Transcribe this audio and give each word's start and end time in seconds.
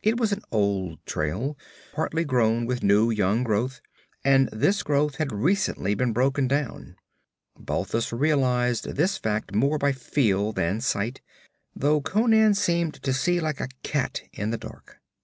It 0.00 0.16
was 0.16 0.30
an 0.30 0.42
old 0.52 1.04
trail, 1.06 1.58
partly 1.92 2.24
grown 2.24 2.66
with 2.66 2.84
new 2.84 3.10
young 3.10 3.42
growth, 3.42 3.80
and 4.24 4.48
this 4.52 4.84
growth 4.84 5.16
had 5.16 5.32
recently 5.32 5.96
been 5.96 6.12
broken 6.12 6.46
down. 6.46 6.94
Balthus 7.58 8.12
realized 8.12 8.84
this 8.94 9.18
fact 9.18 9.52
more 9.52 9.78
by 9.78 9.90
feel 9.90 10.52
than 10.52 10.80
sight, 10.80 11.20
though 11.74 12.00
Conan 12.00 12.54
seemed 12.54 13.02
to 13.02 13.12
see 13.12 13.40
like 13.40 13.58
a 13.60 13.70
cat 13.82 14.22
in 14.32 14.50
the 14.52 14.56
dark. 14.58 15.00